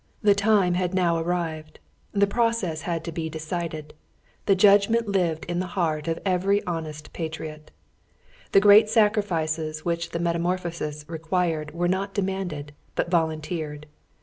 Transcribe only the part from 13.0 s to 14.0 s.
volunteered.